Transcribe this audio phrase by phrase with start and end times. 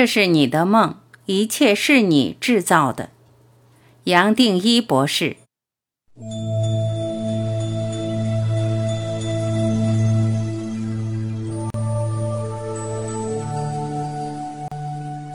[0.00, 0.94] 这是你的梦，
[1.26, 3.08] 一切是你制造的。
[4.04, 5.36] 杨定一博士。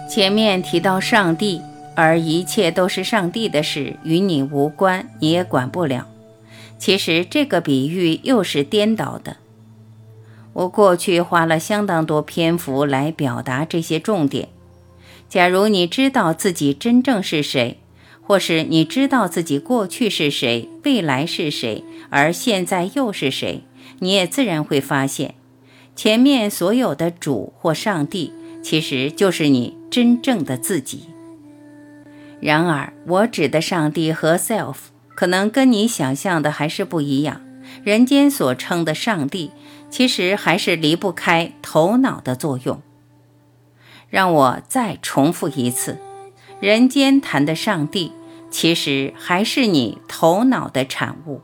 [0.10, 1.62] 前面提到上帝，
[1.94, 6.08] 而一切都是上帝的事，与你无关，你也管不了。
[6.78, 9.36] 其实这个比喻又是颠倒的。
[10.54, 14.48] 我过去花了相当多篇幅来表达这些重点。
[15.34, 17.80] 假如你知道自己真正是谁，
[18.22, 23.64] 或是你知道自己过去是谁，未来是谁，而现在又是谁，
[23.98, 25.34] 你也自然会发现，
[25.96, 31.06] 前面所有的主或上帝，其实就是你真正的自己。
[32.40, 34.76] 然而，我指的上帝和 self，
[35.16, 37.42] 可能跟你想象的还是不一样。
[37.84, 39.50] 人间所称的上帝。
[39.90, 42.82] 其实还是离不开头脑的作用。
[44.14, 45.98] 让我再重复一次，
[46.60, 48.12] 人间谈的上帝，
[48.52, 51.42] 其实还是你头脑的产物。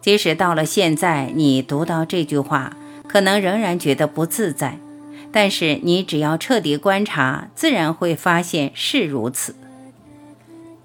[0.00, 2.76] 即使到了现在，你读到这句话，
[3.08, 4.78] 可能仍然觉得不自在，
[5.32, 9.56] 但是你只要彻底观察，自然会发现是如此。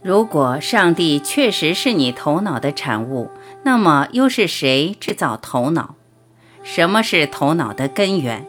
[0.02, 3.29] 如果上帝确实是你头脑的产物，
[3.61, 5.93] 那么又是谁制造头脑？
[6.63, 8.43] 什么是头脑的根源？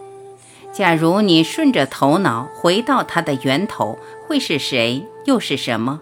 [0.72, 5.04] 假如你顺着头脑回到它的源头，会是谁？
[5.24, 6.00] 又是什么？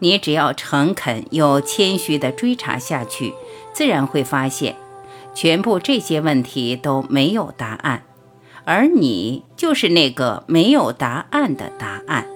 [0.00, 3.34] 你只要诚恳又谦虚地追查下去，
[3.72, 4.76] 自然会发现，
[5.34, 8.04] 全部这些问题都没有答案，
[8.64, 12.26] 而你就是那个没有答案的答案。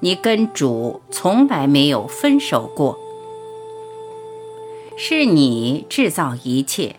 [0.00, 2.98] 你跟主从来没有分手过，
[4.96, 6.96] 是你制造一切。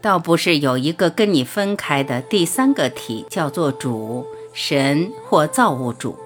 [0.00, 6.16] 倒不是有一个跟你分开的第三个体，叫做主、神或造物主。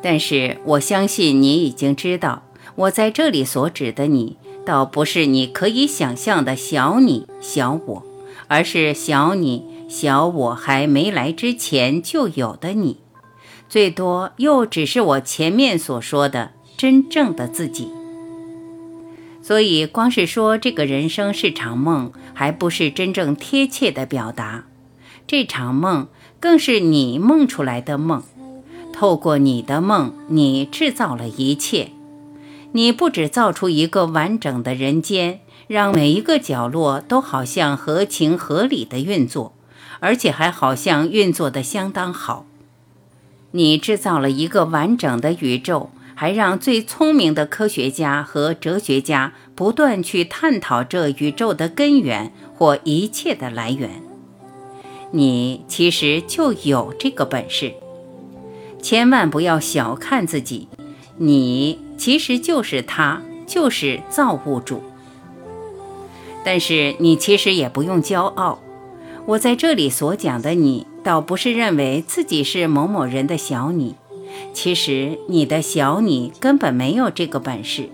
[0.00, 2.42] 但是我相信你已经知道，
[2.74, 8.02] 我在这里所指的你，倒不是你可以想象的小你、小我，
[8.46, 12.98] 而是小你、小我还没来之前就有的你，
[13.68, 17.90] 最多又只是我前面所说的真正的自己。
[19.46, 24.64] 所以，光是说这个人生是场梦，还不是真正贴切的表达。
[25.26, 26.08] 这场梦
[26.40, 28.22] 更是你梦出来的梦，
[28.90, 31.90] 透过你的梦，你制造了一切。
[32.72, 39.52] 你不只造出一个完整的人间，让每一个角落都好像合情合理的运作，
[40.00, 42.46] 而且还好像运作的相当好。
[43.50, 45.90] 你制造了一个完整的宇宙。
[46.14, 53.90] 还让最聪明的科学家和哲学家不断去探讨这宇宙的根源或一切的来源。
[55.10, 57.74] 你其实就有这个本事，
[58.82, 60.68] 千万不要小看自己。
[61.16, 64.82] 你其实就是他，就是造物主。
[66.44, 68.60] 但是你其实也不用骄傲。
[69.26, 73.94] 我在这里所讲的你，倒不是认为自己是某某人的小你。
[74.52, 77.88] 其实你的小你根本没有这个本事，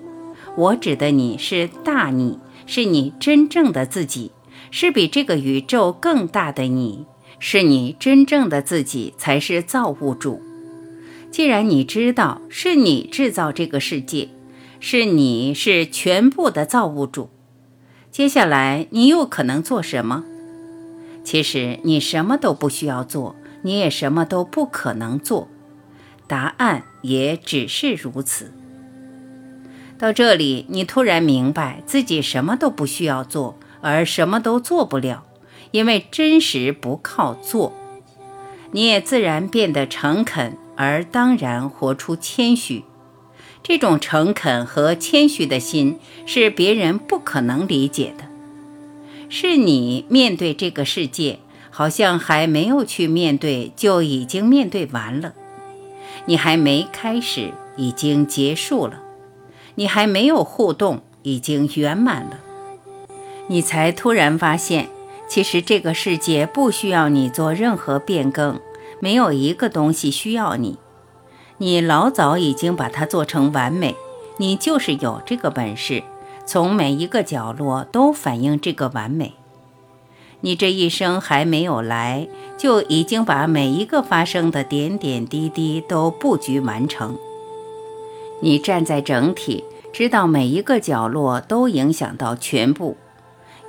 [0.56, 4.32] 我指的你是大你，是你真正的自己，
[4.70, 7.06] 是比这个宇宙更大的你，
[7.38, 10.42] 是你真正的自己才是造物主。
[11.30, 14.28] 既然你知道是你制造这个世界，
[14.80, 17.30] 是你是全部的造物主，
[18.10, 20.24] 接下来你又可能做什么？
[21.22, 25.48] 其实你什么都不需要做，你也什么都不可能做。
[26.30, 28.52] 答案也只是如此。
[29.98, 35.24] 到这里，你突然明白自己什么都不需要做，而什么都做不了，
[35.72, 37.72] 因为真实不靠做。
[38.70, 42.84] 你也自然变得诚恳，而当然活出谦虚。
[43.64, 48.24] 这种诚恳和谦虚的心是别人不可能理解的。
[49.28, 55.34] 是你面对这个世界，好像还没有去面对，就已经面对完了。
[56.26, 58.94] 你还没开始，已经结束了；
[59.74, 62.38] 你还没有互动，已经圆满了。
[63.48, 64.88] 你才突然发现，
[65.28, 68.60] 其实这个世界不需要你做任何变更，
[69.00, 70.78] 没有一个东西需要你。
[71.58, 73.96] 你老早已经把它做成完美，
[74.38, 76.02] 你就是有这个本事，
[76.46, 79.34] 从每一个角落都反映这个完美。
[80.42, 82.26] 你这一生还没有来，
[82.56, 87.18] 就已经把每一个发生的点点滴滴都布局完成。
[88.40, 92.96] 你站在整体，知道每一个角落都影响到全部，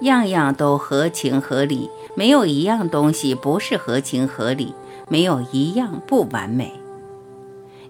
[0.02, 4.74] 样样都合情合理，没有一样东西不是合情合理，
[5.10, 6.72] 没有一样不完美。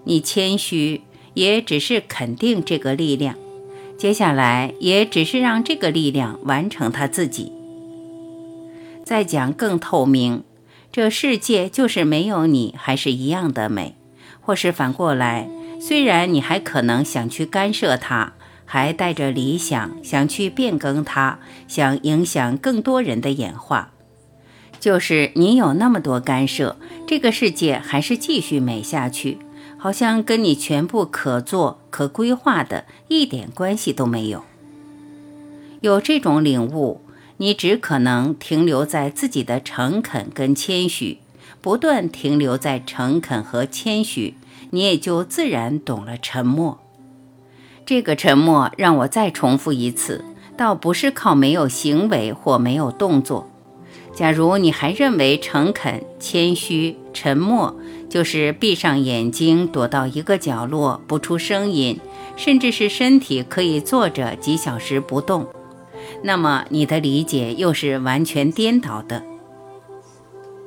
[0.02, 1.02] 你谦虚，
[1.34, 3.36] 也只是肯定这个力量，
[3.96, 7.52] 接下来也只是让这个力量完成它自己。
[9.04, 10.42] 再讲更透明，
[10.90, 13.96] 这世界就是没有你还是一样的美，
[14.40, 15.48] 或是反过来，
[15.80, 18.32] 虽然你还可能想去干涉它，
[18.64, 21.38] 还带着理想想去变更它，
[21.68, 23.92] 想影响更多人的演化，
[24.80, 26.76] 就是你有那么多干涉，
[27.06, 29.38] 这个世界还是继续美下去。
[29.78, 34.44] 好像跟你全部可做可规划的一点关系都没有。
[35.80, 37.00] 有这种领悟，
[37.42, 41.18] 你只可能停留在自己的诚恳跟谦虚，
[41.60, 44.34] 不断停留在诚恳和谦虚，
[44.70, 46.78] 你也就自然懂了沉默。
[47.84, 50.24] 这个沉默，让我再重复一次，
[50.56, 53.50] 倒不是靠没有行为或没有动作。
[54.14, 57.76] 假如你还认为诚恳、谦虚、沉默
[58.08, 61.98] 就是闭上眼睛躲到一个角落不出声音，
[62.36, 65.48] 甚至是身体可以坐着几小时不动，
[66.22, 69.22] 那么你的理解又是完全颠倒的。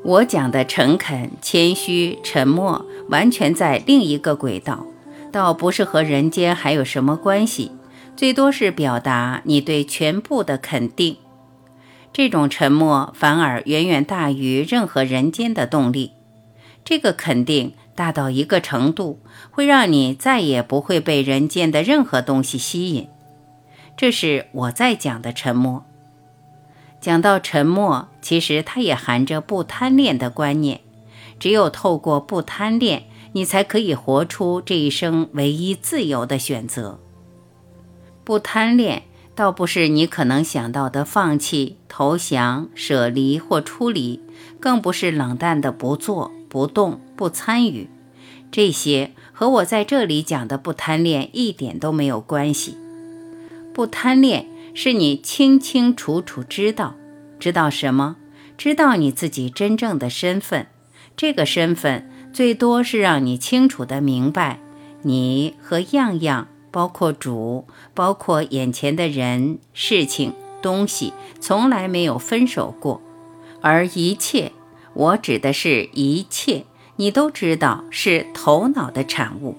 [0.03, 4.85] 我讲的诚恳、谦虚、沉默，完全在另一个轨道，
[5.31, 7.71] 倒不是和人间还有什么关系，
[8.15, 11.17] 最多是表达你对全部的肯定。
[12.13, 16.11] 这种沉默反而远远大于任何人间的动力。
[16.83, 19.19] 这个肯定大到一个程度，
[19.49, 23.07] 会让你再也不会被人间的任何东西吸引。
[23.97, 25.83] 这是我在讲的沉默。
[26.99, 30.81] 讲到沉默，其实它也含着不贪恋的观念。
[31.39, 33.03] 只有透过不贪恋，
[33.33, 36.99] 你才可以活出这一生唯一自由的选择。
[38.23, 39.03] 不贪恋。
[39.35, 44.21] 倒不是你可能想到的放弃、投降、舍离或出离，
[44.61, 47.89] 更不是冷淡的不做、不动、不参与，
[48.49, 52.77] 这些和我在这里讲的不贪恋一点都没有关系。
[53.75, 56.95] 不贪恋是你清清楚楚知道，
[57.37, 58.15] 知道什么？
[58.57, 60.67] 知道你自己真正的身份。
[61.17, 64.61] 这个身份最多是让你清楚的明白，
[65.01, 66.47] 你和样样。
[66.71, 71.11] 包括主，包括眼前的人、事情、东西，
[71.41, 73.01] 从来没有分手过。
[73.59, 74.53] 而一切，
[74.93, 76.63] 我指的是一切，
[76.95, 79.57] 你都知道是头脑的产物。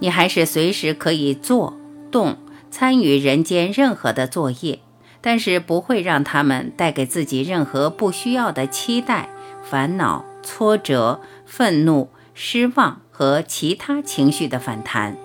[0.00, 1.76] 你还是随时可以做、
[2.12, 2.36] 动、
[2.74, 4.80] 参与人间任何的作业，
[5.20, 9.28] 但是不会让他们带给自己任何不需要的期待、
[9.62, 15.16] 烦恼、挫折、愤怒、失望和其他情绪的反弹。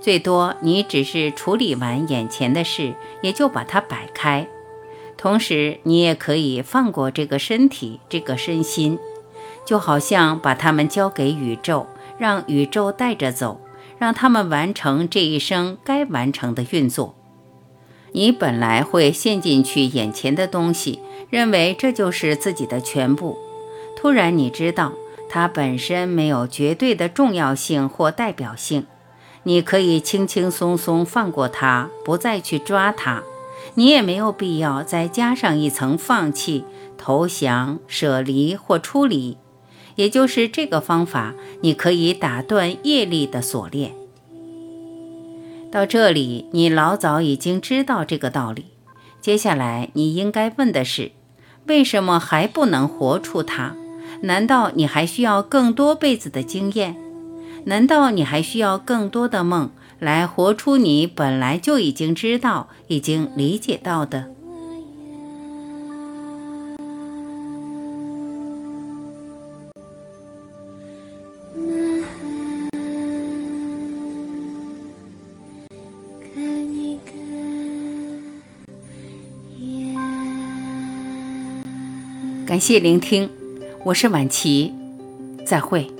[0.00, 4.48] 最多，你只是处理完眼前的事，也就把它摆开。
[5.16, 8.98] 同时，你也可以放过这个身体、这个身心，
[9.64, 11.86] 就好像把它们交给宇宙，
[12.18, 13.60] 让宇宙带着走，
[13.98, 17.14] 让他们完成这一生该完成的运作。
[18.12, 23.36] 你本来会陷进去眼前的东西，认为这就是自己的全部。
[23.96, 24.92] 突然，你知道
[25.28, 28.86] 它本身没有绝对的重要性或代表性。
[29.42, 33.22] 你可以轻轻松松放过它，不再去抓它。
[33.74, 36.64] 你也没有必要再加上一层放弃、
[36.96, 39.36] 投降、舍离或出离。
[39.96, 43.92] 也就是这个方法，你可以打断业力的锁链。
[45.72, 48.66] 到这里，你老早已经知道这个道理。
[49.20, 51.10] 接下来，你应该问的是：
[51.66, 53.74] 为什么还不能活出它？
[54.22, 56.96] 难道你还需要更多辈子的经验？
[57.64, 64.30] 难道你还需要更多的梦来活出你本来就已经知道、已经理解到的？
[82.46, 83.28] 感谢聆听，
[83.82, 84.72] 我是晚琪，
[85.44, 85.95] 再会。